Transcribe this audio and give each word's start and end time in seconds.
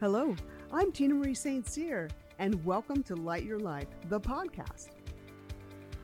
Hello, 0.00 0.34
I'm 0.72 0.92
Tina 0.92 1.12
Marie 1.12 1.34
St. 1.34 1.68
Cyr, 1.68 2.08
and 2.38 2.64
welcome 2.64 3.02
to 3.02 3.14
Light 3.14 3.44
Your 3.44 3.58
Life, 3.58 3.88
the 4.08 4.18
podcast. 4.18 4.88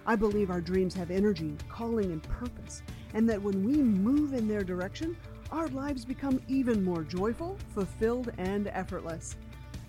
I 0.04 0.15
believe 0.17 0.50
our 0.50 0.61
dreams 0.61 0.92
have 0.92 1.11
energy, 1.11 1.57
calling, 1.71 2.13
and 2.13 2.23
purpose, 2.23 2.83
and 3.15 3.27
that 3.27 3.41
when 3.41 3.65
we 3.65 3.77
move 3.77 4.35
in 4.35 4.49
their 4.49 4.65
direction, 4.65 5.17
our 5.51 5.69
lives 5.69 6.05
become 6.05 6.43
even 6.47 6.85
more 6.85 7.05
joyful, 7.05 7.57
fulfilled, 7.71 8.32
and 8.37 8.67
effortless. 8.67 9.35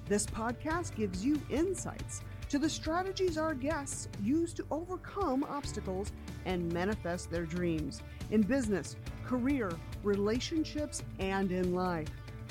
This 0.05 0.25
podcast 0.25 0.95
gives 0.95 1.25
you 1.25 1.41
insights 1.49 2.21
to 2.47 2.59
the 2.59 2.69
strategies 2.69 3.37
our 3.37 3.53
guests 3.53 4.07
use 4.23 4.53
to 4.53 4.65
overcome 4.71 5.43
obstacles 5.43 6.13
and 6.45 6.71
manifest 6.71 7.29
their 7.29 7.45
dreams 7.45 8.01
in 8.31 8.41
business, 8.41 8.95
career, 9.25 9.69
relationships, 10.01 11.03
and 11.19 11.51
in 11.51 11.75
life. 11.75 12.07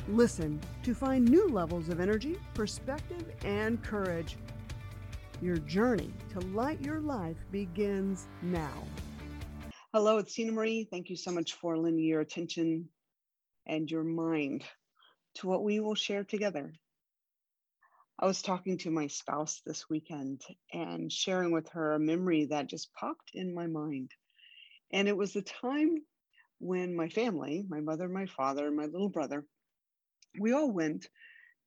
Listen 0.09 0.61
to 0.85 0.95
find 0.95 1.25
new 1.29 1.49
levels 1.49 1.89
of 1.89 1.99
energy, 1.99 2.39
perspective, 2.55 3.25
and 3.45 3.83
courage. 3.83 4.37
Your 5.43 5.57
journey 5.57 6.13
to 6.31 6.39
light 6.39 6.81
your 6.81 7.01
life 7.01 7.37
begins 7.51 8.29
now. 8.41 8.85
Hello, 9.93 10.19
it's 10.19 10.33
Tina 10.33 10.53
Marie. 10.53 10.87
Thank 10.89 11.11
you 11.11 11.17
so 11.17 11.33
much 11.33 11.55
for 11.55 11.77
lending 11.77 12.05
your 12.05 12.21
attention 12.21 12.89
and 13.67 13.91
your 13.91 14.05
mind 14.05 14.63
to 15.37 15.49
what 15.49 15.65
we 15.65 15.81
will 15.81 15.97
share 15.97 16.23
together. 16.23 16.73
I 18.21 18.27
was 18.27 18.43
talking 18.43 18.79
to 18.79 18.93
my 18.93 19.09
spouse 19.09 19.61
this 19.67 19.91
weekend 19.91 20.43
and 20.73 21.13
sharing 21.13 21.51
with 21.51 21.69
her 21.71 21.95
a 21.95 21.99
memory 21.99 22.47
that 22.51 22.69
just 22.69 22.93
popped 22.93 23.33
in 23.35 23.53
my 23.53 23.67
mind. 23.67 24.13
And 24.93 25.09
it 25.09 25.17
was 25.17 25.33
the 25.33 25.43
time 25.43 25.97
when 26.61 26.95
my 26.95 27.09
family, 27.09 27.67
my 27.69 27.81
mother, 27.81 28.09
my 28.09 28.27
father, 28.27 28.71
my 28.71 28.85
little 28.85 29.09
brother, 29.09 29.45
we 30.39 30.53
all 30.53 30.71
went 30.71 31.09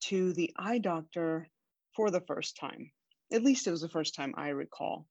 to 0.02 0.34
the 0.34 0.52
eye 0.58 0.80
doctor 0.80 1.48
for 1.96 2.10
the 2.12 2.22
first 2.22 2.58
time. 2.58 2.92
At 3.32 3.44
least 3.44 3.68
it 3.68 3.72
was 3.72 3.82
the 3.82 3.90
first 3.90 4.16
time 4.16 4.34
I 4.38 4.50
recall. 4.50 5.06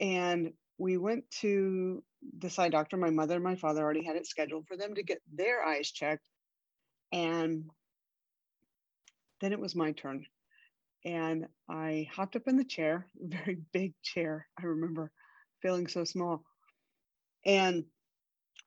And 0.00 0.52
we 0.78 0.96
went 0.96 1.28
to 1.40 2.02
this 2.38 2.58
eye 2.58 2.68
doctor. 2.68 2.96
My 2.96 3.10
mother 3.10 3.34
and 3.34 3.44
my 3.44 3.56
father 3.56 3.82
already 3.82 4.04
had 4.04 4.16
it 4.16 4.26
scheduled 4.26 4.66
for 4.66 4.76
them 4.76 4.94
to 4.94 5.02
get 5.02 5.20
their 5.32 5.64
eyes 5.64 5.90
checked. 5.90 6.28
And 7.12 7.64
then 9.40 9.52
it 9.52 9.60
was 9.60 9.74
my 9.74 9.92
turn. 9.92 10.26
And 11.04 11.46
I 11.68 12.08
hopped 12.12 12.36
up 12.36 12.48
in 12.48 12.56
the 12.56 12.64
chair, 12.64 13.06
very 13.16 13.58
big 13.72 13.94
chair. 14.02 14.46
I 14.60 14.66
remember 14.66 15.10
feeling 15.62 15.88
so 15.88 16.04
small. 16.04 16.44
And 17.44 17.84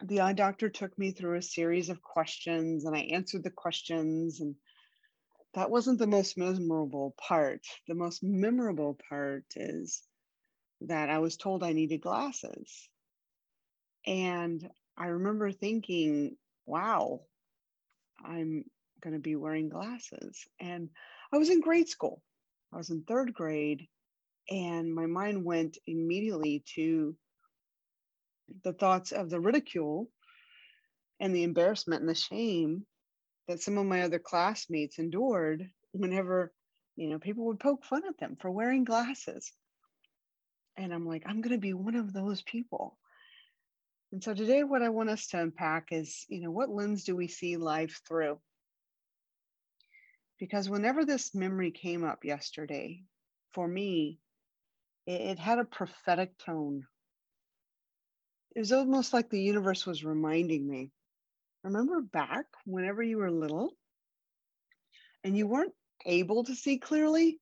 the 0.03 0.21
eye 0.21 0.33
doctor 0.33 0.69
took 0.69 0.97
me 0.97 1.11
through 1.11 1.37
a 1.37 1.41
series 1.41 1.89
of 1.89 2.01
questions 2.01 2.85
and 2.85 2.95
I 2.95 3.01
answered 3.01 3.43
the 3.43 3.51
questions. 3.51 4.41
And 4.41 4.55
that 5.53 5.69
wasn't 5.69 5.99
the 5.99 6.07
most 6.07 6.37
memorable 6.37 7.15
part. 7.17 7.65
The 7.87 7.95
most 7.95 8.23
memorable 8.23 8.97
part 9.09 9.45
is 9.55 10.01
that 10.81 11.09
I 11.09 11.19
was 11.19 11.37
told 11.37 11.63
I 11.63 11.73
needed 11.73 12.01
glasses. 12.01 12.89
And 14.05 14.67
I 14.97 15.07
remember 15.07 15.51
thinking, 15.51 16.35
wow, 16.65 17.21
I'm 18.23 18.65
going 19.01 19.13
to 19.13 19.19
be 19.19 19.35
wearing 19.35 19.69
glasses. 19.69 20.45
And 20.59 20.89
I 21.31 21.37
was 21.37 21.49
in 21.49 21.61
grade 21.61 21.89
school, 21.89 22.21
I 22.73 22.77
was 22.77 22.89
in 22.89 23.03
third 23.03 23.33
grade, 23.33 23.87
and 24.49 24.93
my 24.93 25.05
mind 25.05 25.45
went 25.45 25.77
immediately 25.85 26.63
to 26.75 27.15
the 28.63 28.73
thoughts 28.73 29.11
of 29.11 29.29
the 29.29 29.39
ridicule 29.39 30.09
and 31.19 31.35
the 31.35 31.43
embarrassment 31.43 32.01
and 32.01 32.09
the 32.09 32.15
shame 32.15 32.85
that 33.47 33.61
some 33.61 33.77
of 33.77 33.85
my 33.85 34.01
other 34.03 34.19
classmates 34.19 34.99
endured 34.99 35.69
whenever 35.91 36.51
you 36.95 37.09
know 37.09 37.19
people 37.19 37.45
would 37.45 37.59
poke 37.59 37.83
fun 37.83 38.03
at 38.07 38.17
them 38.17 38.37
for 38.39 38.49
wearing 38.49 38.83
glasses. 38.83 39.51
And 40.77 40.93
i'm 40.93 41.05
like 41.05 41.23
i'm 41.25 41.41
going 41.41 41.55
to 41.55 41.59
be 41.59 41.73
one 41.73 41.95
of 41.95 42.13
those 42.13 42.41
people. 42.41 42.97
And 44.11 44.23
so 44.23 44.33
today 44.33 44.63
what 44.63 44.81
i 44.81 44.89
want 44.89 45.09
us 45.09 45.27
to 45.27 45.39
unpack 45.39 45.89
is 45.91 46.25
you 46.27 46.41
know 46.41 46.51
what 46.51 46.69
lens 46.69 47.03
do 47.03 47.15
we 47.15 47.27
see 47.27 47.57
life 47.57 48.01
through? 48.07 48.39
Because 50.39 50.69
whenever 50.69 51.05
this 51.05 51.35
memory 51.35 51.71
came 51.71 52.03
up 52.03 52.25
yesterday 52.25 53.03
for 53.53 53.67
me 53.67 54.19
it, 55.07 55.39
had 55.39 55.59
a 55.59 55.65
prophetic 55.65 56.37
tone 56.37 56.85
it 58.55 58.59
was 58.59 58.71
almost 58.71 59.13
like 59.13 59.29
the 59.29 59.41
universe 59.41 59.85
was 59.85 60.03
reminding 60.03 60.67
me 60.67 60.91
remember 61.63 62.01
back 62.01 62.45
whenever 62.65 63.03
you 63.03 63.17
were 63.17 63.31
little 63.31 63.73
and 65.23 65.37
you 65.37 65.47
weren't 65.47 65.73
able 66.05 66.43
to 66.43 66.55
see 66.55 66.77
clearly, 66.77 67.39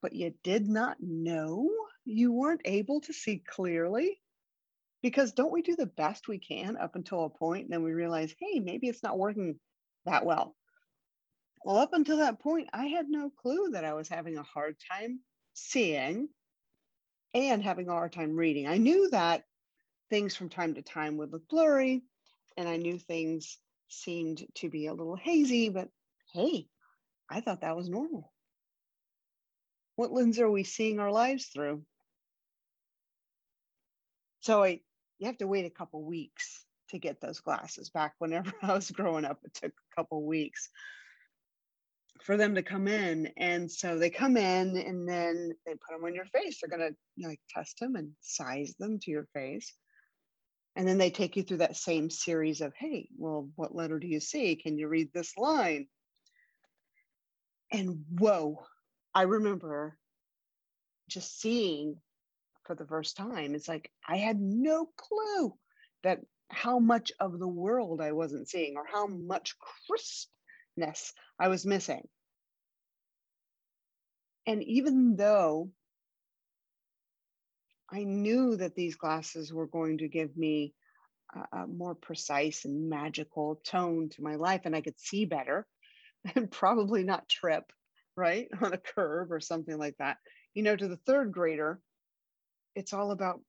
but 0.00 0.14
you 0.14 0.32
did 0.42 0.66
not 0.66 0.96
know 1.00 1.68
you 2.04 2.32
weren't 2.32 2.62
able 2.64 3.00
to 3.02 3.12
see 3.12 3.42
clearly? 3.46 4.18
Because 5.02 5.32
don't 5.32 5.52
we 5.52 5.62
do 5.62 5.76
the 5.76 5.86
best 5.86 6.28
we 6.28 6.38
can 6.38 6.76
up 6.76 6.94
until 6.96 7.24
a 7.24 7.30
point 7.30 7.64
and 7.64 7.72
then 7.72 7.82
we 7.82 7.92
realize, 7.92 8.34
hey, 8.38 8.60
maybe 8.60 8.88
it's 8.88 9.02
not 9.02 9.18
working 9.18 9.58
that 10.06 10.24
well? 10.24 10.56
Well, 11.64 11.76
up 11.76 11.92
until 11.92 12.18
that 12.18 12.40
point, 12.40 12.70
I 12.72 12.86
had 12.86 13.08
no 13.08 13.30
clue 13.30 13.70
that 13.72 13.84
I 13.84 13.92
was 13.92 14.08
having 14.08 14.38
a 14.38 14.42
hard 14.42 14.76
time 14.90 15.20
seeing 15.52 16.28
and 17.34 17.62
having 17.62 17.88
a 17.88 17.92
hard 17.92 18.12
time 18.12 18.34
reading. 18.34 18.66
I 18.66 18.78
knew 18.78 19.10
that 19.10 19.44
things 20.10 20.36
from 20.36 20.48
time 20.48 20.74
to 20.74 20.82
time 20.82 21.16
would 21.16 21.32
look 21.32 21.48
blurry, 21.48 22.02
and 22.56 22.68
I 22.68 22.76
knew 22.76 22.98
things 22.98 23.58
seemed 23.88 24.44
to 24.56 24.68
be 24.68 24.86
a 24.86 24.94
little 24.94 25.16
hazy, 25.16 25.68
but 25.68 25.88
hey, 26.32 26.66
I 27.30 27.40
thought 27.40 27.62
that 27.62 27.76
was 27.76 27.88
normal. 27.88 28.32
What 29.96 30.12
lens 30.12 30.38
are 30.40 30.50
we 30.50 30.64
seeing 30.64 30.98
our 30.98 31.12
lives 31.12 31.46
through? 31.46 31.82
So 34.40 34.64
I, 34.64 34.80
you 35.18 35.26
have 35.26 35.38
to 35.38 35.46
wait 35.46 35.66
a 35.66 35.70
couple 35.70 36.02
weeks 36.02 36.64
to 36.90 36.98
get 36.98 37.20
those 37.20 37.40
glasses 37.40 37.90
back. 37.90 38.14
Whenever 38.18 38.52
I 38.62 38.74
was 38.74 38.90
growing 38.90 39.24
up, 39.24 39.38
it 39.44 39.54
took 39.54 39.72
a 39.72 39.96
couple 39.96 40.24
weeks 40.24 40.68
for 42.22 42.36
them 42.36 42.54
to 42.54 42.62
come 42.62 42.88
in. 42.88 43.30
And 43.36 43.70
so 43.70 43.98
they 43.98 44.10
come 44.10 44.36
in 44.36 44.76
and 44.76 45.08
then 45.08 45.52
they 45.66 45.72
put 45.72 45.94
them 45.94 46.04
on 46.04 46.14
your 46.14 46.26
face. 46.26 46.60
They're 46.60 46.76
going 46.76 46.92
to 46.92 47.28
like 47.28 47.40
test 47.48 47.78
them 47.80 47.96
and 47.96 48.12
size 48.20 48.74
them 48.78 48.98
to 49.00 49.10
your 49.10 49.26
face. 49.34 49.72
And 50.76 50.86
then 50.86 50.98
they 50.98 51.10
take 51.10 51.36
you 51.36 51.42
through 51.42 51.58
that 51.58 51.76
same 51.76 52.10
series 52.10 52.60
of, 52.60 52.72
hey, 52.74 53.08
well, 53.16 53.50
what 53.56 53.74
letter 53.74 53.98
do 53.98 54.06
you 54.06 54.20
see? 54.20 54.56
Can 54.56 54.78
you 54.78 54.88
read 54.88 55.12
this 55.12 55.36
line? 55.36 55.88
And 57.72 58.04
whoa, 58.18 58.64
I 59.14 59.22
remember 59.22 59.96
just 61.08 61.40
seeing 61.40 61.96
for 62.64 62.74
the 62.74 62.86
first 62.86 63.16
time. 63.16 63.54
It's 63.54 63.68
like 63.68 63.90
I 64.06 64.16
had 64.16 64.40
no 64.40 64.88
clue 64.96 65.54
that 66.04 66.20
how 66.48 66.78
much 66.78 67.12
of 67.20 67.38
the 67.38 67.48
world 67.48 68.00
I 68.00 68.12
wasn't 68.12 68.48
seeing 68.48 68.76
or 68.76 68.86
how 68.90 69.06
much 69.06 69.56
crispness 69.86 71.12
I 71.38 71.48
was 71.48 71.66
missing. 71.66 72.06
And 74.46 74.62
even 74.64 75.16
though 75.16 75.70
I 77.92 78.04
knew 78.04 78.56
that 78.56 78.74
these 78.74 78.96
glasses 78.96 79.52
were 79.52 79.66
going 79.66 79.98
to 79.98 80.08
give 80.08 80.36
me 80.36 80.74
a, 81.34 81.58
a 81.60 81.66
more 81.66 81.94
precise 81.94 82.64
and 82.64 82.88
magical 82.88 83.60
tone 83.64 84.08
to 84.10 84.22
my 84.22 84.36
life, 84.36 84.62
and 84.64 84.76
I 84.76 84.80
could 84.80 84.98
see 84.98 85.24
better 85.24 85.66
and 86.34 86.50
probably 86.50 87.02
not 87.04 87.28
trip, 87.28 87.72
right, 88.16 88.48
on 88.60 88.72
a 88.72 88.78
curve 88.78 89.32
or 89.32 89.40
something 89.40 89.76
like 89.76 89.96
that. 89.98 90.18
You 90.54 90.62
know, 90.62 90.76
to 90.76 90.88
the 90.88 90.96
third 90.96 91.32
grader, 91.32 91.80
it's 92.74 92.92
all 92.92 93.10
about 93.10 93.40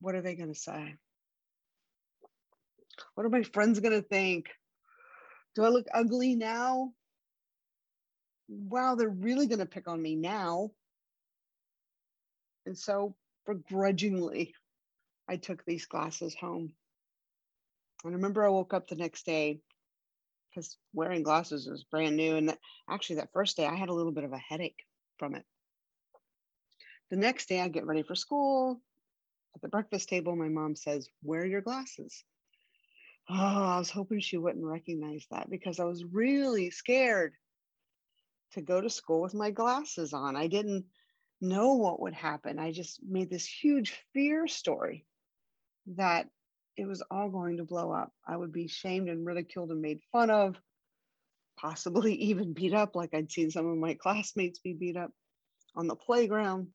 what 0.00 0.14
are 0.14 0.22
they 0.22 0.34
going 0.34 0.52
to 0.52 0.58
say? 0.58 0.94
What 3.14 3.26
are 3.26 3.30
my 3.30 3.42
friends 3.42 3.80
going 3.80 3.94
to 3.94 4.06
think? 4.06 4.48
Do 5.54 5.64
I 5.64 5.68
look 5.68 5.86
ugly 5.92 6.34
now? 6.34 6.92
Wow, 8.48 8.94
they're 8.94 9.08
really 9.08 9.46
going 9.46 9.58
to 9.58 9.66
pick 9.66 9.88
on 9.88 10.00
me 10.00 10.16
now. 10.16 10.70
And 12.66 12.76
so 12.76 13.14
begrudgingly, 13.46 14.54
I 15.28 15.36
took 15.36 15.64
these 15.64 15.86
glasses 15.86 16.34
home. 16.34 16.72
And 18.04 18.12
I 18.12 18.16
remember 18.16 18.44
I 18.44 18.50
woke 18.50 18.74
up 18.74 18.88
the 18.88 18.96
next 18.96 19.26
day 19.26 19.60
because 20.50 20.76
wearing 20.92 21.22
glasses 21.22 21.68
was 21.68 21.84
brand 21.84 22.16
new. 22.16 22.36
And 22.36 22.48
that, 22.48 22.58
actually, 22.88 23.16
that 23.16 23.32
first 23.32 23.56
day, 23.56 23.66
I 23.66 23.74
had 23.74 23.88
a 23.88 23.94
little 23.94 24.12
bit 24.12 24.24
of 24.24 24.32
a 24.32 24.38
headache 24.38 24.84
from 25.18 25.34
it. 25.34 25.44
The 27.10 27.16
next 27.16 27.48
day, 27.48 27.60
I 27.60 27.68
get 27.68 27.86
ready 27.86 28.02
for 28.02 28.14
school. 28.14 28.80
At 29.54 29.62
the 29.62 29.68
breakfast 29.68 30.08
table, 30.08 30.36
my 30.36 30.48
mom 30.48 30.76
says, 30.76 31.08
Wear 31.22 31.46
your 31.46 31.62
glasses. 31.62 32.24
Oh, 33.28 33.34
I 33.34 33.78
was 33.78 33.90
hoping 33.90 34.20
she 34.20 34.36
wouldn't 34.36 34.64
recognize 34.64 35.26
that 35.30 35.50
because 35.50 35.80
I 35.80 35.84
was 35.84 36.04
really 36.04 36.70
scared 36.70 37.32
to 38.52 38.60
go 38.60 38.80
to 38.80 38.88
school 38.88 39.20
with 39.20 39.34
my 39.34 39.50
glasses 39.50 40.12
on. 40.12 40.36
I 40.36 40.46
didn't 40.46 40.84
know 41.40 41.74
what 41.74 42.00
would 42.00 42.14
happen. 42.14 42.58
I 42.58 42.72
just 42.72 43.00
made 43.06 43.30
this 43.30 43.46
huge 43.46 43.98
fear 44.12 44.46
story 44.48 45.06
that 45.96 46.28
it 46.76 46.86
was 46.86 47.02
all 47.10 47.30
going 47.30 47.58
to 47.58 47.64
blow 47.64 47.92
up. 47.92 48.12
I 48.26 48.36
would 48.36 48.52
be 48.52 48.68
shamed 48.68 49.08
and 49.08 49.26
ridiculed 49.26 49.70
and 49.70 49.80
made 49.82 50.00
fun 50.12 50.30
of. 50.30 50.56
possibly 51.56 52.14
even 52.30 52.52
beat 52.52 52.74
up, 52.74 52.96
like 52.96 53.14
I'd 53.14 53.32
seen 53.32 53.50
some 53.50 53.66
of 53.66 53.78
my 53.78 53.94
classmates 53.94 54.60
be 54.60 54.72
beat 54.74 54.96
up 54.96 55.10
on 55.74 55.86
the 55.86 55.96
playground. 55.96 56.68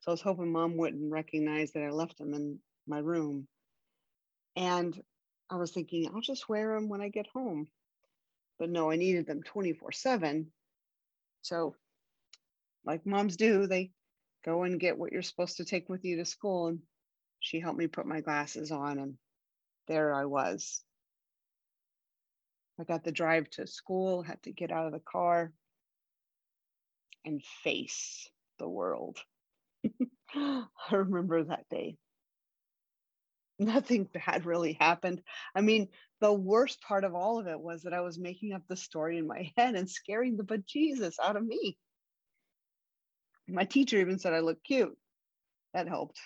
So 0.00 0.10
I 0.10 0.12
was 0.12 0.22
hoping 0.22 0.52
mom 0.52 0.76
wouldn't 0.76 1.12
recognize 1.12 1.72
that 1.72 1.84
I 1.84 1.90
left 1.90 2.18
them 2.18 2.34
in 2.34 2.58
my 2.86 2.98
room. 2.98 3.46
And 4.56 5.00
I 5.50 5.56
was 5.56 5.70
thinking, 5.70 6.10
I'll 6.14 6.20
just 6.20 6.48
wear 6.48 6.74
them 6.74 6.88
when 6.88 7.00
I 7.00 7.08
get 7.08 7.26
home. 7.28 7.68
But 8.58 8.70
no, 8.70 8.90
I 8.90 8.96
needed 8.96 9.26
them 9.26 9.42
24 9.42 9.92
7. 9.92 10.52
So, 11.42 11.76
like 12.84 13.06
moms 13.06 13.36
do, 13.36 13.66
they 13.66 13.92
go 14.44 14.64
and 14.64 14.80
get 14.80 14.98
what 14.98 15.12
you're 15.12 15.22
supposed 15.22 15.58
to 15.58 15.64
take 15.64 15.88
with 15.88 16.04
you 16.04 16.16
to 16.16 16.24
school. 16.24 16.68
And 16.68 16.80
she 17.40 17.60
helped 17.60 17.78
me 17.78 17.86
put 17.86 18.06
my 18.06 18.20
glasses 18.20 18.70
on, 18.70 18.98
and 18.98 19.14
there 19.88 20.14
I 20.14 20.26
was. 20.26 20.82
I 22.78 22.84
got 22.84 23.04
the 23.04 23.12
drive 23.12 23.48
to 23.50 23.66
school, 23.66 24.22
had 24.22 24.42
to 24.44 24.52
get 24.52 24.72
out 24.72 24.86
of 24.86 24.92
the 24.92 25.00
car 25.00 25.52
and 27.24 27.42
face 27.62 28.28
the 28.58 28.68
world. 28.68 29.18
I 30.34 30.66
remember 30.90 31.44
that 31.44 31.68
day. 31.68 31.96
Nothing 33.58 34.04
bad 34.04 34.44
really 34.44 34.72
happened. 34.80 35.22
I 35.54 35.60
mean, 35.60 35.88
the 36.20 36.32
worst 36.32 36.80
part 36.80 37.04
of 37.04 37.14
all 37.14 37.38
of 37.38 37.46
it 37.46 37.60
was 37.60 37.82
that 37.82 37.92
I 37.92 38.00
was 38.00 38.18
making 38.18 38.52
up 38.52 38.62
the 38.68 38.76
story 38.76 39.18
in 39.18 39.26
my 39.26 39.52
head 39.56 39.74
and 39.74 39.88
scaring 39.88 40.36
the 40.36 40.44
bejesus 40.44 41.14
out 41.22 41.36
of 41.36 41.44
me. 41.44 41.76
My 43.52 43.64
teacher 43.64 43.98
even 43.98 44.18
said 44.18 44.32
I 44.32 44.40
looked 44.40 44.64
cute. 44.64 44.96
That 45.74 45.86
helped. 45.86 46.18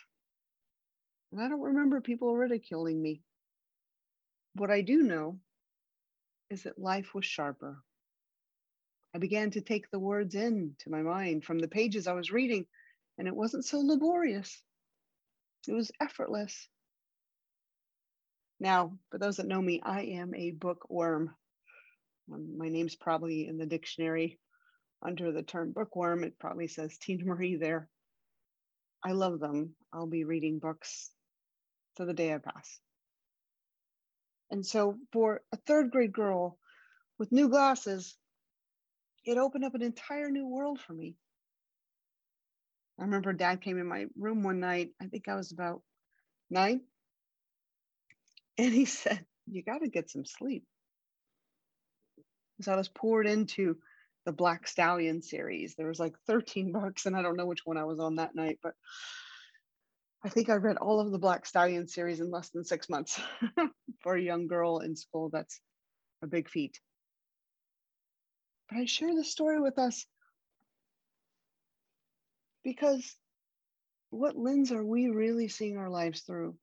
And 1.33 1.41
I 1.41 1.49
don't 1.49 1.61
remember 1.61 2.01
people 2.01 2.37
ridiculing 2.37 3.03
me. 3.03 3.21
What 4.55 4.71
I 4.71 4.83
do 4.83 5.03
know 5.03 5.41
is 6.51 6.63
that 6.63 6.79
life 6.79 7.15
was 7.15 7.25
sharper. 7.25 7.83
I 9.13 9.19
began 9.19 9.51
to 9.53 9.61
take 9.61 9.91
the 9.91 9.99
words 9.99 10.37
in 10.37 10.77
to 10.81 10.91
my 10.91 11.03
mind 11.03 11.45
from 11.45 11.59
the 11.59 11.69
pages 11.69 12.07
I 12.07 12.13
was 12.13 12.31
reading 12.31 12.65
and 13.19 13.27
it 13.27 13.35
wasn't 13.35 13.65
so 13.65 13.81
laborious. 13.81 14.63
It 15.67 15.73
was 15.73 15.91
effortless. 16.01 16.69
Now, 18.61 18.99
for 19.11 19.19
those 19.19 19.39
that 19.39 19.49
know 19.49 19.61
me, 19.61 19.81
I 19.83 20.03
am 20.03 20.33
a 20.35 20.53
bookworm. 20.53 21.35
My 22.29 22.69
name's 22.69 22.95
probably 22.95 23.49
in 23.49 23.59
the 23.59 23.67
dictionary 23.67 24.39
under 25.03 25.33
the 25.33 25.43
term 25.43 25.73
bookworm. 25.73 26.25
It 26.25 26.39
probably 26.39 26.69
says 26.69 26.99
Tina 26.99 27.25
Marie 27.25 27.57
there. 27.57 27.89
I 29.05 29.13
love 29.13 29.41
them. 29.41 29.75
I'll 29.93 30.07
be 30.07 30.25
reading 30.25 30.59
books 30.59 31.11
to 31.97 32.05
the 32.05 32.15
day 32.15 32.35
I 32.35 32.39
pass. 32.39 32.81
And 34.51 34.65
so, 34.65 34.97
for 35.13 35.43
a 35.53 35.57
third 35.57 35.91
grade 35.91 36.13
girl 36.13 36.59
with 37.19 37.33
new 37.33 37.49
glasses, 37.49 38.17
it 39.25 39.39
opened 39.39 39.65
up 39.65 39.75
an 39.75 39.83
entire 39.83 40.31
new 40.31 40.47
world 40.47 40.81
for 40.81 40.93
me. 40.93 41.17
I 42.99 43.03
remember 43.03 43.33
dad 43.33 43.61
came 43.61 43.79
in 43.79 43.87
my 43.87 44.07
room 44.17 44.43
one 44.43 44.61
night. 44.61 44.91
I 45.01 45.07
think 45.07 45.29
I 45.29 45.35
was 45.35 45.53
about 45.53 45.83
nine. 46.49 46.81
And 48.57 48.73
he 48.73 48.85
said, 48.87 49.25
You 49.47 49.63
got 49.63 49.79
to 49.79 49.89
get 49.89 50.11
some 50.11 50.25
sleep. 50.25 50.65
So 52.63 52.73
I 52.73 52.77
was 52.77 52.89
poured 52.89 53.27
into 53.27 53.77
the 54.27 54.33
Black 54.33 54.67
Stallion 54.67 55.23
series. 55.23 55.77
There 55.77 55.87
was 55.87 56.01
like 56.01 56.15
13 56.27 56.73
books, 56.73 57.07
and 57.07 57.17
I 57.17 57.23
don't 57.23 57.37
know 57.37 57.47
which 57.47 57.65
one 57.65 57.79
I 57.79 57.85
was 57.85 58.01
on 58.01 58.17
that 58.17 58.35
night, 58.35 58.59
but 58.63 58.75
I 60.25 60.29
think 60.29 60.51
I 60.51 60.55
read 60.55 60.77
all 60.77 61.01
of 61.01 61.13
the 61.13 61.19
Black 61.19 61.47
Stallion 61.47 61.87
series 61.87 62.21
in 62.21 62.31
less 62.31 62.51
than 62.51 62.65
six 62.65 62.91
months. 62.91 63.21
For 64.03 64.17
a 64.17 64.21
young 64.21 64.49
girl 64.49 64.81
in 64.81 64.97
school, 64.97 65.31
that's 65.33 65.61
a 66.23 66.27
big 66.27 66.51
feat. 66.51 66.81
But 68.69 68.81
I 68.81 68.85
share 68.85 69.15
this 69.15 69.31
story 69.31 69.61
with 69.61 69.79
us 69.79 70.05
because 72.65 73.15
what 74.11 74.37
lens 74.37 74.73
are 74.73 74.85
we 74.85 75.09
really 75.09 75.47
seeing 75.47 75.77
our 75.77 75.89
lives 75.89 76.23
through? 76.23 76.57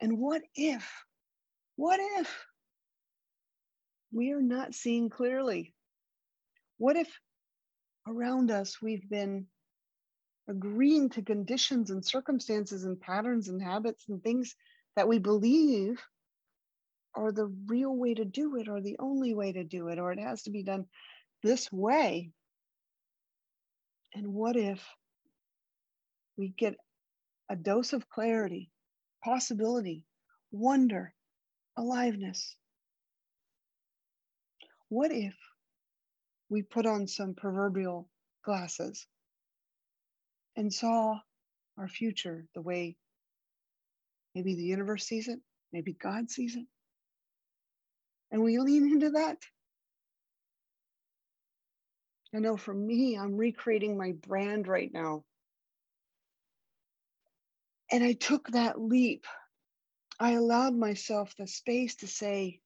And 0.00 0.18
what 0.18 0.42
if, 0.56 0.90
what 1.76 2.00
if 2.18 2.46
we 4.12 4.32
are 4.32 4.42
not 4.42 4.74
seeing 4.74 5.08
clearly? 5.08 5.74
What 6.78 6.96
if 6.96 7.08
around 8.06 8.50
us 8.50 8.80
we've 8.80 9.08
been 9.08 9.46
agreeing 10.48 11.10
to 11.10 11.22
conditions 11.22 11.90
and 11.90 12.04
circumstances 12.04 12.84
and 12.84 13.00
patterns 13.00 13.48
and 13.48 13.60
habits 13.62 14.08
and 14.08 14.22
things 14.22 14.56
that 14.96 15.08
we 15.08 15.18
believe 15.18 16.00
are 17.14 17.32
the 17.32 17.52
real 17.66 17.94
way 17.94 18.14
to 18.14 18.24
do 18.24 18.56
it 18.56 18.68
or 18.68 18.80
the 18.80 18.96
only 18.98 19.34
way 19.34 19.52
to 19.52 19.64
do 19.64 19.88
it 19.88 19.98
or 19.98 20.12
it 20.12 20.18
has 20.18 20.42
to 20.44 20.50
be 20.50 20.62
done 20.62 20.86
this 21.42 21.70
way 21.70 22.30
and 24.14 24.26
what 24.26 24.56
if 24.56 24.82
we 26.36 26.48
get 26.48 26.74
a 27.48 27.56
dose 27.56 27.92
of 27.92 28.08
clarity, 28.08 28.70
possibility, 29.22 30.04
wonder, 30.50 31.14
aliveness? 31.76 32.56
What 34.88 35.12
if 35.12 35.34
we 36.48 36.62
put 36.62 36.86
on 36.86 37.06
some 37.06 37.34
proverbial 37.34 38.08
glasses 38.44 39.06
and 40.56 40.72
saw 40.72 41.18
our 41.76 41.88
future 41.88 42.46
the 42.54 42.62
way 42.62 42.96
maybe 44.34 44.54
the 44.54 44.62
universe 44.62 45.04
sees 45.04 45.28
it, 45.28 45.40
maybe 45.72 45.92
God 45.92 46.30
sees 46.30 46.56
it? 46.56 46.66
And 48.30 48.42
we 48.42 48.58
lean 48.58 48.90
into 48.92 49.10
that 49.10 49.38
I 52.34 52.40
know 52.40 52.56
for 52.56 52.74
me, 52.74 53.16
I'm 53.16 53.36
recreating 53.36 53.96
my 53.96 54.12
brand 54.12 54.68
right 54.68 54.92
now. 54.92 55.24
And 57.90 58.04
I 58.04 58.12
took 58.12 58.48
that 58.48 58.78
leap. 58.78 59.24
I 60.20 60.32
allowed 60.32 60.74
myself 60.74 61.34
the 61.36 61.46
space 61.46 61.96
to 61.96 62.06
say, 62.06 62.60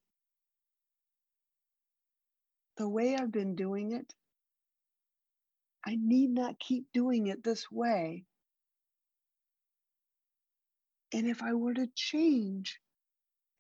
the 2.77 2.89
way 2.89 3.17
I've 3.17 3.33
been 3.33 3.55
doing 3.55 3.93
it, 3.93 4.13
I 5.85 5.97
need 6.01 6.31
not 6.31 6.59
keep 6.59 6.87
doing 6.93 7.27
it 7.27 7.43
this 7.43 7.71
way. 7.71 8.25
And 11.13 11.27
if 11.27 11.43
I 11.43 11.55
were 11.55 11.75
to 11.75 11.89
change 11.95 12.79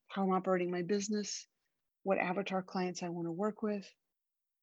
how 0.08 0.22
I'm 0.22 0.32
operating 0.32 0.70
my 0.70 0.82
business, 0.82 1.46
what 2.02 2.18
avatar 2.18 2.62
clients 2.62 3.02
I 3.02 3.08
want 3.08 3.26
to 3.26 3.32
work 3.32 3.62
with, 3.62 3.86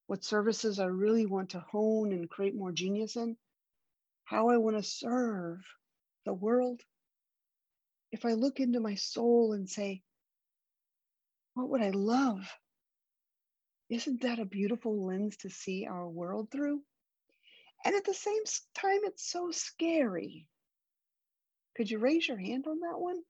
what 0.08 0.24
services 0.24 0.80
I 0.80 0.86
really 0.86 1.26
want 1.26 1.52
to 1.52 1.60
hone 1.60 2.12
and 2.12 2.30
create 2.30 2.56
more 2.56 2.72
genius 2.72 3.16
in, 3.16 3.38
how 4.26 4.50
I 4.50 4.58
want 4.58 4.78
to 4.78 4.84
serve 4.84 5.60
the 6.26 6.34
world. 6.34 6.82
If 8.12 8.26
I 8.26 8.34
look 8.34 8.60
into 8.60 8.80
my 8.80 8.96
soul 8.96 9.54
and 9.54 9.70
say, 9.70 10.02
what 11.54 11.70
would 11.70 11.82
I 11.82 11.92
love? 11.92 12.42
Isn't 13.90 14.22
that 14.22 14.40
a 14.40 14.46
beautiful 14.46 15.06
lens 15.06 15.38
to 15.38 15.50
see 15.50 15.88
our 15.88 16.08
world 16.08 16.50
through? 16.52 16.82
And 17.86 17.96
at 17.96 18.06
the 18.06 18.14
same 18.14 18.44
time, 18.76 19.00
it's 19.04 19.32
so 19.32 19.52
scary. 19.52 20.46
Could 21.76 21.90
you 21.90 22.00
raise 22.00 22.28
your 22.28 22.38
hand 22.38 22.66
on 22.68 22.80
that 22.82 23.00
one? 23.00 23.22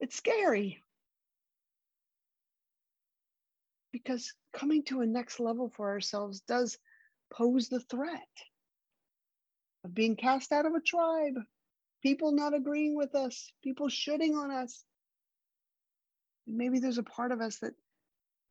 It's 0.00 0.16
scary. 0.16 0.82
because 3.92 4.34
coming 4.52 4.82
to 4.84 5.00
a 5.00 5.06
next 5.06 5.40
level 5.40 5.70
for 5.74 5.88
ourselves 5.88 6.40
does 6.40 6.78
pose 7.32 7.68
the 7.68 7.80
threat 7.80 8.28
of 9.84 9.94
being 9.94 10.16
cast 10.16 10.52
out 10.52 10.66
of 10.66 10.74
a 10.74 10.80
tribe, 10.80 11.34
people 12.02 12.32
not 12.32 12.54
agreeing 12.54 12.96
with 12.96 13.14
us, 13.14 13.52
people 13.62 13.88
shitting 13.88 14.34
on 14.34 14.50
us. 14.50 14.84
Maybe 16.46 16.78
there's 16.78 16.98
a 16.98 17.02
part 17.02 17.32
of 17.32 17.40
us 17.40 17.58
that 17.58 17.74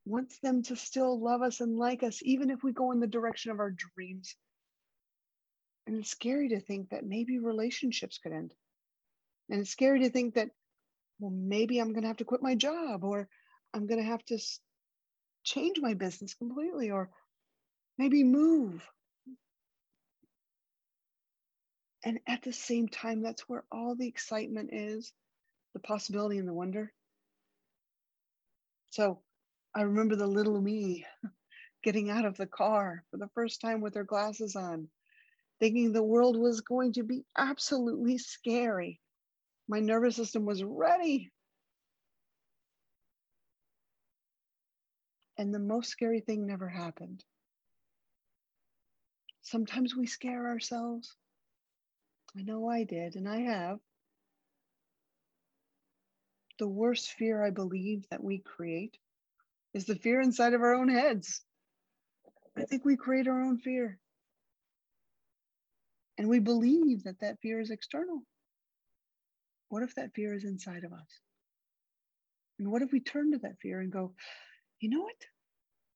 wants 0.07 0.39
them 0.39 0.63
to 0.63 0.75
still 0.75 1.19
love 1.19 1.41
us 1.41 1.59
and 1.59 1.77
like 1.77 2.03
us, 2.03 2.19
even 2.23 2.49
if 2.49 2.63
we 2.63 2.71
go 2.71 2.91
in 2.91 2.99
the 2.99 3.07
direction 3.07 3.51
of 3.51 3.59
our 3.59 3.71
dreams. 3.71 4.35
And 5.85 5.97
it's 5.97 6.09
scary 6.09 6.49
to 6.49 6.59
think 6.59 6.89
that 6.89 7.05
maybe 7.05 7.39
relationships 7.39 8.17
could 8.17 8.31
end. 8.31 8.53
And 9.49 9.61
it's 9.61 9.69
scary 9.69 10.01
to 10.01 10.09
think 10.09 10.35
that, 10.35 10.49
well, 11.19 11.31
maybe 11.31 11.79
I'm 11.79 11.93
going 11.93 12.01
to 12.01 12.07
have 12.09 12.17
to 12.17 12.25
quit 12.25 12.41
my 12.41 12.55
job 12.55 13.03
or 13.03 13.29
I'm 13.73 13.87
going 13.87 13.99
to 13.99 14.05
have 14.05 14.23
to 14.25 14.39
change 15.43 15.79
my 15.79 15.93
business 15.93 16.33
completely 16.33 16.91
or 16.91 17.09
maybe 17.97 18.23
move. 18.23 18.83
And 22.03 22.19
at 22.27 22.43
the 22.43 22.53
same 22.53 22.87
time, 22.87 23.21
that's 23.21 23.41
where 23.49 23.63
all 23.71 23.95
the 23.95 24.07
excitement 24.07 24.69
is 24.73 25.11
the 25.73 25.79
possibility 25.79 26.37
and 26.37 26.47
the 26.47 26.53
wonder. 26.53 26.93
So 28.91 29.21
I 29.77 29.81
remember 29.81 30.15
the 30.15 30.25
little 30.25 30.59
me 30.59 31.05
getting 31.83 32.09
out 32.09 32.25
of 32.25 32.35
the 32.35 32.47
car 32.47 33.03
for 33.11 33.17
the 33.17 33.29
first 33.35 33.61
time 33.61 33.79
with 33.79 33.93
her 33.93 34.03
glasses 34.03 34.55
on, 34.55 34.89
thinking 35.59 35.93
the 35.93 36.01
world 36.01 36.35
was 36.35 36.61
going 36.61 36.93
to 36.93 37.03
be 37.03 37.25
absolutely 37.37 38.17
scary. 38.17 38.99
My 39.67 39.79
nervous 39.79 40.15
system 40.15 40.45
was 40.45 40.63
ready 40.63 41.31
And 45.37 45.53
the 45.53 45.59
most 45.59 45.91
scary 45.91 46.19
thing 46.21 46.47
never 46.47 46.67
happened. 46.67 47.23
Sometimes 49.43 49.95
we 49.95 50.07
scare 50.07 50.47
ourselves. 50.47 51.15
I 52.35 52.41
know 52.41 52.67
I 52.67 52.83
did, 52.83 53.15
and 53.15 53.29
I 53.29 53.41
have. 53.41 53.79
The 56.57 56.67
worst 56.67 57.11
fear 57.11 57.43
I 57.43 57.51
believe 57.51 58.09
that 58.09 58.23
we 58.23 58.39
create 58.39 58.97
is 59.73 59.85
the 59.85 59.95
fear 59.95 60.21
inside 60.21 60.53
of 60.53 60.61
our 60.61 60.75
own 60.75 60.89
heads. 60.89 61.41
I 62.57 62.63
think 62.63 62.85
we 62.85 62.97
create 62.97 63.27
our 63.27 63.41
own 63.41 63.59
fear. 63.59 63.99
And 66.17 66.27
we 66.27 66.39
believe 66.39 67.03
that 67.03 67.19
that 67.19 67.39
fear 67.41 67.59
is 67.59 67.69
external. 67.69 68.21
What 69.69 69.83
if 69.83 69.93
that 69.95 70.13
fear 70.15 70.33
is 70.33 70.45
inside 70.45 70.83
of 70.83 70.93
us? 70.93 71.19
And 72.59 72.71
what 72.71 72.81
if 72.81 72.91
we 72.91 72.99
turn 72.99 73.33
to 73.33 73.37
that 73.39 73.59
fear 73.61 73.81
and 73.81 73.91
go, 73.91 74.13
you 74.79 74.89
know 74.89 75.01
what? 75.01 75.15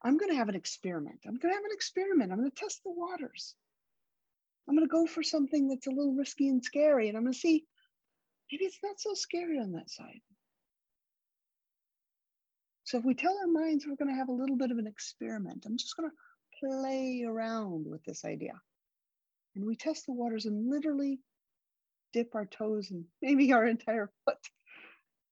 I'm 0.04 0.18
going 0.18 0.32
to 0.32 0.38
have 0.38 0.50
an 0.50 0.56
experiment. 0.56 1.20
I'm 1.26 1.38
going 1.38 1.52
to 1.52 1.58
have 1.58 1.66
an 1.66 1.72
experiment. 1.74 2.32
I'm 2.32 2.38
going 2.40 2.52
to 2.52 2.56
test 2.56 2.82
the 2.84 2.92
waters. 2.92 3.56
I'm 4.68 4.76
going 4.76 4.88
to 4.88 4.92
go 4.92 5.08
for 5.08 5.24
something 5.24 5.68
that's 5.68 5.88
a 5.88 5.92
little 5.92 6.14
risky 6.14 6.50
and 6.50 6.64
scary. 6.64 7.08
And 7.08 7.18
I'm 7.18 7.24
going 7.24 7.34
to 7.34 7.40
see 7.40 7.66
maybe 8.52 8.66
it's 8.66 8.80
not 8.84 9.00
so 9.00 9.14
scary 9.14 9.60
on 9.60 9.72
that 9.72 9.90
side. 9.90 10.22
So 12.92 12.98
if 12.98 13.06
we 13.06 13.14
tell 13.14 13.38
our 13.40 13.48
minds 13.48 13.88
we're 13.88 13.96
going 13.96 14.14
to 14.14 14.20
have 14.20 14.28
a 14.28 14.34
little 14.34 14.58
bit 14.58 14.70
of 14.70 14.78
an 14.78 14.86
experiment, 14.86 15.64
I'm 15.66 15.78
just 15.78 15.96
going 15.96 16.10
to 16.10 16.68
play 16.68 17.24
around 17.26 17.88
with 17.88 18.04
this 18.04 18.26
idea. 18.26 18.52
And 19.56 19.66
we 19.66 19.78
test 19.78 20.08
the 20.08 20.12
waters 20.12 20.46
and 20.46 20.70
literally 20.70 21.22
dip 22.12 22.36
our 22.36 22.46
toes 22.46 22.92
and 22.92 23.06
maybe 23.22 23.54
our 23.54 23.66
entire 23.66 24.12
foot 24.26 24.40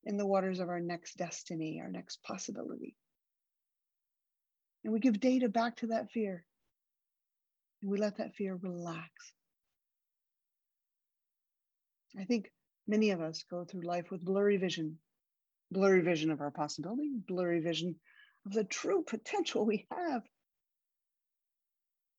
in 0.06 0.16
the 0.16 0.26
waters 0.26 0.62
of 0.62 0.70
our 0.70 0.80
next 0.80 1.18
destiny, 1.18 1.82
our 1.84 1.92
next 1.92 2.24
possibility. 2.24 2.96
And 4.86 4.94
we 4.94 5.02
give 5.02 5.20
data 5.20 5.50
back 5.50 5.76
to 5.78 5.88
that 5.88 6.12
fear. 6.12 6.46
And 7.82 7.92
we 7.92 7.98
let 7.98 8.20
that 8.20 8.36
fear 8.36 8.56
relax. 8.56 9.12
I 12.18 12.24
think 12.24 12.54
many 12.88 13.10
of 13.10 13.20
us 13.20 13.44
go 13.52 13.66
through 13.66 13.82
life 13.82 14.12
with 14.12 14.24
blurry 14.24 14.56
vision, 14.56 14.98
blurry 15.72 16.02
vision 16.02 16.32
of 16.32 16.42
our 16.42 16.52
possibility, 16.52 17.12
blurry 17.28 17.60
vision 17.60 17.96
of 18.46 18.54
the 18.54 18.64
true 18.64 19.04
potential 19.06 19.66
we 19.66 19.88
have. 19.92 20.24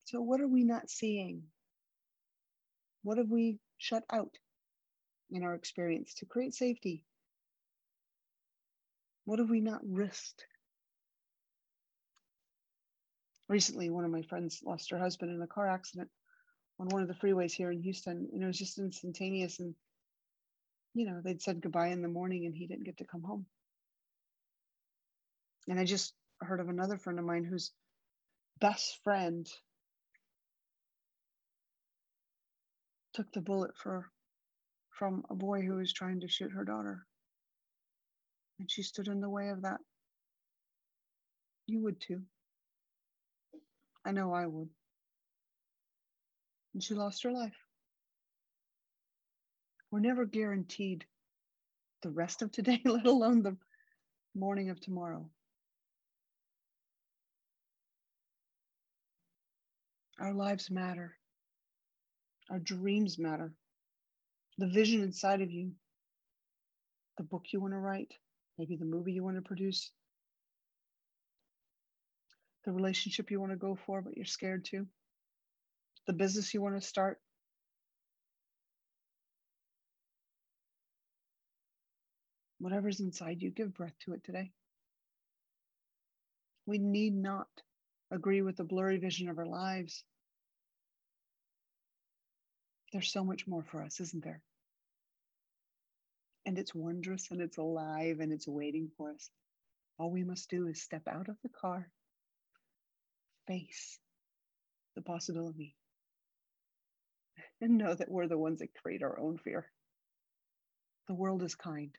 So, 0.05 0.21
what 0.21 0.41
are 0.41 0.49
we 0.49 0.65
not 0.65 0.91
seeing? 0.91 1.43
What 3.03 3.19
have 3.19 3.31
we 3.31 3.59
shut 3.79 4.05
out 4.13 4.37
in 5.31 5.43
our 5.43 5.55
experience 5.55 6.15
to 6.15 6.27
create 6.27 6.55
safety? 6.55 7.05
What 9.25 9.39
have 9.39 9.51
we 9.51 9.61
not 9.61 9.81
risked? 9.85 10.45
Recently, 13.49 13.91
one 13.91 14.05
of 14.05 14.11
my 14.11 14.23
friends 14.23 14.61
lost 14.65 14.91
her 14.91 14.99
husband 14.99 15.33
in 15.33 15.43
a 15.43 15.47
car 15.47 15.69
accident 15.69 16.09
on 16.79 16.89
one 16.89 17.03
of 17.03 17.09
the 17.09 17.15
freeways 17.15 17.53
here 17.53 17.71
in 17.71 17.83
Houston, 17.83 18.29
and 18.33 18.43
it 18.43 18.47
was 18.47 18.59
just 18.59 18.79
instantaneous. 18.79 19.61
And, 19.61 19.75
you 20.95 21.07
know, 21.07 21.21
they'd 21.23 21.43
said 21.43 21.61
goodbye 21.61 21.89
in 21.89 22.03
the 22.03 22.09
morning 22.09 22.47
and 22.47 22.55
he 22.55 22.67
didn't 22.67 22.85
get 22.85 22.99
to 22.99 23.05
come 23.05 23.23
home. 23.23 23.47
And 25.69 25.79
I 25.79 25.85
just 25.85 26.15
heard 26.41 26.61
of 26.61 26.69
another 26.69 26.99
friend 26.99 27.19
of 27.19 27.25
mine 27.25 27.45
whose 27.45 27.73
best 28.61 28.99
friend 29.05 29.47
took 33.13 33.31
the 33.33 33.41
bullet 33.41 33.77
for 33.77 34.11
from 34.91 35.25
a 35.31 35.35
boy 35.35 35.63
who 35.63 35.77
was 35.77 35.93
trying 35.93 36.21
to 36.21 36.29
shoot 36.29 36.53
her 36.53 36.65
daughter. 36.65 37.07
And 38.59 38.71
she 38.71 38.83
stood 38.83 39.09
in 39.09 39.21
the 39.21 39.31
way 39.31 39.49
of 39.49 39.63
that. 39.63 39.81
You 41.67 41.83
would 41.83 42.01
too. 42.01 42.23
I 44.05 44.13
know 44.13 44.33
I 44.33 44.47
would. 44.47 44.69
And 46.75 46.83
she 46.83 46.95
lost 46.95 47.23
her 47.23 47.33
life. 47.33 47.57
We're 49.91 50.01
never 50.01 50.25
guaranteed 50.25 51.05
the 52.03 52.11
rest 52.11 52.43
of 52.43 52.53
today, 52.53 52.81
let 52.85 53.07
alone 53.07 53.43
the 53.43 53.57
morning 54.35 54.71
of 54.71 54.81
tomorrow. 54.81 55.29
Our 60.21 60.33
lives 60.33 60.71
matter. 60.71 61.17
Our 62.51 62.59
dreams 62.59 63.19
matter. 63.19 63.53
The 64.59 64.69
vision 64.69 65.03
inside 65.03 65.41
of 65.41 65.51
you, 65.51 65.73
the 67.17 67.25
book 67.25 67.45
you 67.53 67.61
want 67.61 67.73
to 67.73 67.79
write, 67.79 68.13
maybe 68.59 68.77
the 68.77 68.85
movie 68.85 69.13
you 69.13 69.25
want 69.25 69.37
to 69.37 69.43
produce, 69.43 69.91
the 72.65 72.73
relationship 72.73 73.31
you 73.31 73.41
want 73.41 73.53
to 73.53 73.57
go 73.57 73.79
for, 73.87 74.03
but 74.03 74.17
you're 74.17 74.27
scared 74.27 74.67
to, 74.67 74.87
the 76.07 76.13
business 76.13 76.53
you 76.53 76.61
want 76.61 76.79
to 76.79 76.87
start. 76.87 77.19
Whatever's 82.61 83.01
inside 83.01 83.41
you, 83.41 83.51
give 83.51 83.75
breath 83.75 83.95
to 84.05 84.13
it 84.13 84.23
today. 84.23 84.53
We 86.67 86.77
need 86.77 87.15
not 87.15 87.49
agree 88.11 88.43
with 88.43 88.57
the 88.57 88.65
blurry 88.65 88.99
vision 88.99 89.31
of 89.31 89.39
our 89.39 89.47
lives. 89.47 90.05
There's 92.93 93.11
so 93.11 93.25
much 93.25 93.47
more 93.47 93.63
for 93.63 93.83
us, 93.83 93.99
isn't 94.01 94.23
there? 94.23 94.43
And 96.45 96.59
it's 96.59 96.75
wondrous 96.75 97.31
and 97.31 97.41
it's 97.41 97.57
alive 97.57 98.21
and 98.21 98.31
it's 98.31 98.47
waiting 98.47 98.91
for 98.97 99.11
us. 99.11 99.31
All 99.99 100.11
we 100.11 100.25
must 100.25 100.51
do 100.51 100.67
is 100.67 100.83
step 100.83 101.03
out 101.09 101.29
of 101.29 101.37
the 101.43 101.49
car, 101.49 101.89
face 103.47 103.99
the 104.97 105.03
possibility, 105.03 105.77
and 107.61 107.79
know 107.79 107.95
that 107.95 108.11
we're 108.11 108.29
the 108.29 108.39
ones 108.39 108.59
that 108.59 108.75
create 108.75 109.03
our 109.03 109.19
own 109.19 109.39
fear. 109.39 109.67
The 111.09 111.15
world 111.15 111.43
is 111.43 111.55
kind, 111.55 111.97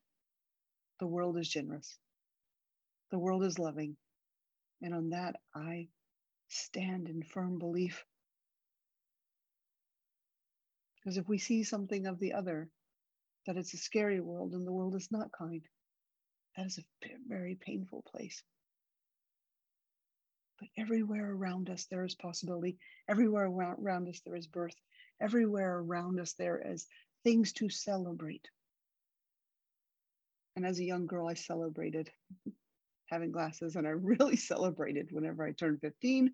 the 1.01 1.07
world 1.07 1.35
is 1.39 1.49
generous, 1.49 1.97
the 3.09 3.17
world 3.17 3.43
is 3.43 3.57
loving. 3.57 3.97
And 4.83 4.93
on 4.93 5.09
that, 5.09 5.35
I 5.53 5.87
stand 6.47 7.09
in 7.09 7.23
firm 7.23 7.57
belief 7.57 8.05
because 10.95 11.17
if 11.17 11.27
we 11.27 11.39
see 11.39 11.63
something 11.63 12.05
of 12.05 12.19
the 12.19 12.33
other, 12.33 12.69
that 13.47 13.57
it's 13.57 13.73
a 13.73 13.77
scary 13.77 14.19
world 14.19 14.53
and 14.53 14.65
the 14.65 14.71
world 14.71 14.95
is 14.95 15.07
not 15.11 15.31
kind, 15.31 15.63
that 16.55 16.67
is 16.67 16.77
a 16.77 17.07
very 17.27 17.57
painful 17.59 18.03
place. 18.07 18.43
But 20.59 20.69
everywhere 20.77 21.31
around 21.31 21.71
us, 21.71 21.87
there 21.89 22.05
is 22.05 22.13
possibility. 22.13 22.77
Everywhere 23.09 23.47
around 23.47 24.07
us, 24.07 24.21
there 24.23 24.35
is 24.35 24.45
birth. 24.45 24.75
Everywhere 25.19 25.79
around 25.79 26.19
us, 26.19 26.33
there 26.33 26.61
is 26.63 26.85
things 27.23 27.53
to 27.53 27.69
celebrate. 27.69 28.47
And 30.55 30.65
as 30.65 30.79
a 30.79 30.83
young 30.83 31.07
girl, 31.07 31.27
I 31.27 31.33
celebrated 31.33 32.09
having 33.07 33.31
glasses 33.31 33.75
and 33.75 33.85
I 33.85 33.91
really 33.95 34.37
celebrated 34.37 35.09
whenever 35.11 35.45
I 35.45 35.51
turned 35.51 35.81
15. 35.81 36.33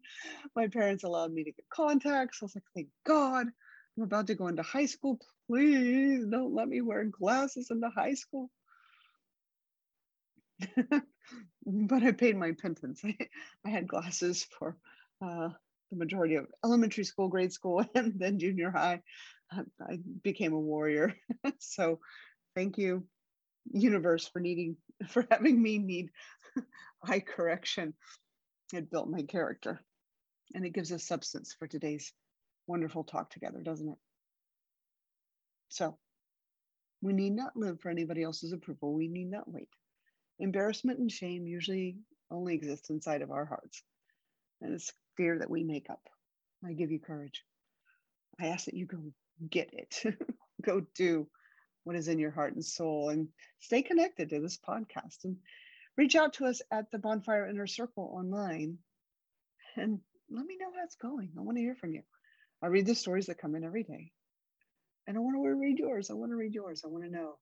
My 0.55 0.67
parents 0.67 1.03
allowed 1.03 1.33
me 1.33 1.43
to 1.43 1.51
get 1.51 1.69
contacts. 1.69 2.39
I 2.41 2.45
was 2.45 2.55
like, 2.55 2.63
thank 2.75 2.87
God. 3.05 3.47
I'm 3.97 4.03
about 4.03 4.27
to 4.27 4.35
go 4.35 4.47
into 4.47 4.61
high 4.61 4.85
school. 4.85 5.19
Please 5.47 6.25
don't 6.25 6.53
let 6.53 6.67
me 6.67 6.81
wear 6.81 7.03
glasses 7.05 7.71
into 7.71 7.89
high 7.89 8.13
school. 8.13 8.51
but 11.65 12.03
I 12.03 12.11
paid 12.11 12.37
my 12.37 12.51
penance. 12.51 13.01
I, 13.05 13.15
I 13.65 13.69
had 13.69 13.87
glasses 13.87 14.45
for 14.57 14.77
uh, 15.21 15.49
the 15.89 15.97
majority 15.97 16.35
of 16.35 16.47
elementary 16.63 17.05
school, 17.05 17.27
grade 17.27 17.53
school, 17.53 17.83
and 17.95 18.13
then 18.19 18.39
junior 18.39 18.71
high. 18.71 19.01
I 19.51 19.97
became 20.23 20.53
a 20.53 20.59
warrior. 20.59 21.15
so 21.59 21.99
thank 22.55 22.77
you, 22.77 23.07
universe, 23.71 24.27
for 24.27 24.39
needing, 24.39 24.77
for 25.09 25.25
having 25.31 25.61
me 25.61 25.77
need 25.77 26.09
eye 27.03 27.19
correction. 27.19 27.93
It 28.73 28.91
built 28.91 29.09
my 29.09 29.21
character 29.21 29.81
and 30.53 30.65
it 30.65 30.73
gives 30.73 30.91
us 30.91 31.03
substance 31.03 31.55
for 31.57 31.67
today's 31.67 32.13
wonderful 32.67 33.03
talk 33.03 33.29
together, 33.29 33.61
doesn't 33.61 33.89
it? 33.89 33.97
So 35.69 35.97
we 37.01 37.13
need 37.13 37.33
not 37.33 37.55
live 37.55 37.79
for 37.79 37.89
anybody 37.89 38.23
else's 38.23 38.53
approval. 38.53 38.93
We 38.93 39.07
need 39.07 39.29
not 39.29 39.49
wait. 39.51 39.69
Embarrassment 40.39 40.99
and 40.99 41.11
shame 41.11 41.47
usually 41.47 41.97
only 42.31 42.55
exist 42.55 42.89
inside 42.89 43.21
of 43.21 43.31
our 43.31 43.45
hearts. 43.45 43.83
And 44.61 44.73
it's 44.73 44.91
fear 45.15 45.39
that 45.39 45.49
we 45.49 45.63
make 45.63 45.89
up. 45.89 46.01
I 46.65 46.73
give 46.73 46.91
you 46.91 46.99
courage. 46.99 47.43
I 48.39 48.47
ask 48.47 48.65
that 48.65 48.73
you 48.73 48.85
go 48.85 48.99
get 49.49 49.69
it, 49.73 50.03
go 50.61 50.81
do 50.95 51.27
what 51.87 51.95
is 51.95 52.09
in 52.09 52.19
your 52.19 52.31
heart 52.31 52.53
and 52.53 52.65
soul, 52.65 53.09
and 53.09 53.29
stay 53.59 53.81
connected 53.81 54.29
to 54.29 54.41
this 54.41 54.57
podcast 54.57 55.23
and 55.23 55.37
reach 55.95 56.17
out 56.17 56.33
to 56.33 56.45
us 56.45 56.61
at 56.69 56.91
the 56.91 56.99
Bonfire 56.99 57.47
Inner 57.47 57.65
Circle 57.65 58.11
online 58.13 58.77
and 59.77 59.99
let 60.29 60.45
me 60.45 60.57
know 60.59 60.67
how 60.75 60.83
it's 60.83 60.97
going. 60.97 61.31
I 61.37 61.41
want 61.41 61.57
to 61.57 61.63
hear 61.63 61.75
from 61.75 61.93
you. 61.93 62.01
I 62.61 62.67
read 62.67 62.85
the 62.85 62.93
stories 62.93 63.27
that 63.27 63.37
come 63.37 63.55
in 63.55 63.63
every 63.63 63.83
day. 63.83 64.11
And 65.07 65.15
I 65.15 65.21
want 65.21 65.37
to 65.37 65.55
read 65.55 65.79
yours. 65.79 66.09
I 66.09 66.15
want 66.15 66.31
to 66.31 66.35
read 66.35 66.53
yours. 66.53 66.81
I 66.83 66.89
want 66.89 67.05
to 67.05 67.09
know. 67.09 67.37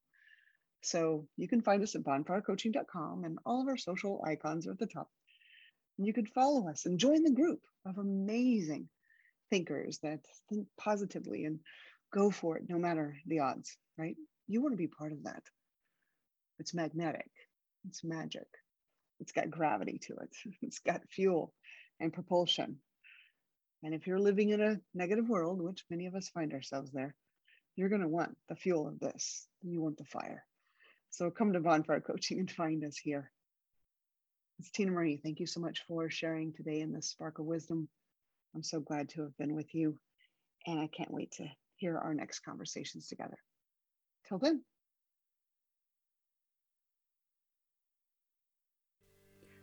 So 0.82 1.28
you 1.38 1.48
can 1.48 1.62
find 1.62 1.82
us 1.82 1.96
at 1.96 2.04
bonfirecoaching.com 2.04 3.24
and 3.24 3.40
all 3.46 3.64
of 3.64 3.68
our 3.68 3.78
social 3.78 4.24
icons 4.28 4.68
are 4.68 4.74
at 4.74 4.80
the 4.80 4.86
top. 4.86 5.10
And 5.98 6.06
you 6.06 6.14
can 6.14 6.28
follow 6.28 6.70
us 6.70 6.86
and 6.86 7.00
join 7.00 7.24
the 7.24 7.32
group 7.32 7.62
of 7.84 7.98
amazing 7.98 8.90
thinkers 9.50 9.98
that 10.04 10.20
think 10.50 10.68
positively 10.78 11.46
and 11.46 11.60
go 12.14 12.30
for 12.30 12.58
it 12.58 12.66
no 12.70 12.78
matter 12.78 13.18
the 13.26 13.40
odds, 13.40 13.76
right? 13.98 14.16
You 14.48 14.62
want 14.62 14.74
to 14.74 14.78
be 14.78 14.88
part 14.88 15.12
of 15.12 15.24
that. 15.24 15.44
It's 16.60 16.74
magnetic, 16.74 17.30
it's 17.88 18.04
magic, 18.04 18.48
it's 19.20 19.32
got 19.32 19.52
gravity 19.52 20.00
to 20.04 20.14
it, 20.14 20.36
it's 20.62 20.80
got 20.80 21.02
fuel 21.10 21.54
and 22.00 22.14
propulsion. 22.14 22.78
And 23.84 23.94
if 23.94 24.08
you're 24.08 24.20
living 24.20 24.50
in 24.50 24.62
a 24.62 24.80
negative 24.94 25.28
world, 25.28 25.62
which 25.62 25.86
many 25.90 26.08
of 26.08 26.16
us 26.16 26.30
find 26.30 26.54
ourselves 26.54 26.92
there, 26.92 27.16
you're 27.76 27.90
going 27.90 28.02
to 28.02 28.08
want 28.08 28.36
the 28.50 28.56
fuel 28.56 28.88
of 28.88 29.00
this. 29.00 29.48
You 29.62 29.82
want 29.82 29.98
the 29.98 30.06
fire. 30.06 30.44
So 31.10 31.30
come 31.30 31.54
to 31.54 31.60
Bonfire 31.60 32.02
Coaching 32.02 32.40
and 32.40 32.50
find 32.50 32.84
us 32.84 32.98
here. 32.98 33.32
It's 34.60 34.72
Tina 34.72 34.92
Marie. 34.92 35.20
Thank 35.22 35.40
you 35.40 35.46
so 35.46 35.60
much 35.60 35.84
for 35.88 36.10
sharing 36.10 36.54
today 36.54 36.80
in 36.80 36.94
this 36.94 37.10
spark 37.10 37.40
of 37.40 37.46
wisdom. 37.46 37.90
I'm 38.56 38.64
so 38.64 38.80
glad 38.80 39.10
to 39.10 39.24
have 39.24 39.38
been 39.38 39.54
with 39.54 39.76
you, 39.76 39.98
and 40.66 40.80
I 40.80 40.88
can't 40.88 41.12
wait 41.12 41.32
to 41.34 41.46
hear 41.76 41.98
our 41.98 42.14
next 42.14 42.40
conversations 42.40 43.08
together. 43.10 43.38
Till 44.28 44.40
then. 44.40 44.64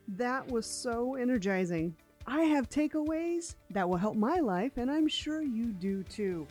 That 0.09 0.49
was 0.49 0.67
so 0.67 1.15
energizing. 1.15 1.97
I 2.27 2.43
have 2.43 2.69
takeaways 2.69 3.55
that 3.71 3.89
will 3.89 3.97
help 3.97 4.17
my 4.17 4.41
life, 4.41 4.73
and 4.77 4.91
I'm 4.91 5.09
sure 5.09 5.43
you 5.43 5.73
do 5.73 6.03
too. 6.05 6.47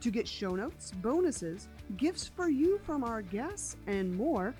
To 0.00 0.10
get 0.10 0.26
show 0.26 0.54
notes, 0.54 0.92
bonuses, 1.02 1.68
gifts 1.96 2.26
for 2.26 2.48
you 2.48 2.80
from 2.84 3.04
our 3.04 3.22
guests, 3.22 3.76
and 3.86 4.12
more, 4.14 4.54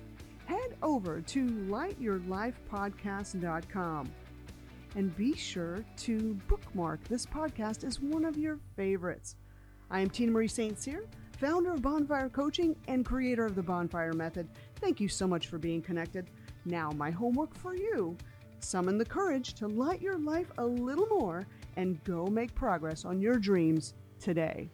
head 0.45 0.75
over 0.81 1.19
to 1.21 1.45
lightyourlifepodcast.com. 1.45 4.11
And 4.95 5.17
be 5.17 5.35
sure 5.35 5.83
to 5.97 6.35
bookmark 6.47 7.03
this 7.05 7.25
podcast 7.25 7.83
as 7.83 7.99
one 7.99 8.25
of 8.25 8.37
your 8.37 8.59
favorites. 8.75 9.35
I 9.89 10.01
am 10.01 10.09
Tina 10.09 10.31
Marie 10.31 10.47
St. 10.47 10.79
Cyr, 10.79 11.03
founder 11.43 11.73
of 11.73 11.81
Bonfire 11.81 12.29
Coaching 12.29 12.73
and 12.87 13.05
creator 13.05 13.45
of 13.45 13.53
the 13.53 13.61
Bonfire 13.61 14.13
Method. 14.13 14.47
Thank 14.77 15.01
you 15.01 15.09
so 15.09 15.27
much 15.27 15.47
for 15.47 15.57
being 15.57 15.81
connected. 15.81 16.29
Now, 16.63 16.91
my 16.91 17.11
homework 17.11 17.53
for 17.53 17.75
you 17.75 18.15
summon 18.61 18.97
the 18.97 19.03
courage 19.03 19.53
to 19.55 19.67
light 19.67 20.01
your 20.01 20.17
life 20.17 20.49
a 20.57 20.65
little 20.65 21.05
more 21.07 21.45
and 21.75 22.01
go 22.05 22.27
make 22.27 22.55
progress 22.55 23.03
on 23.03 23.19
your 23.19 23.35
dreams 23.35 23.93
today. 24.21 24.69